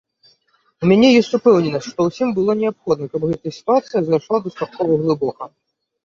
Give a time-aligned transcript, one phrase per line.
[0.83, 5.43] У мяне ёсць упэўненасць, што ўсім было неабходна, каб гэтая сітуацыя зайшла дастаткова глыбока.